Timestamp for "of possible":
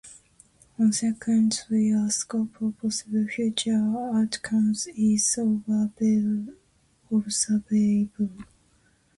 2.59-3.27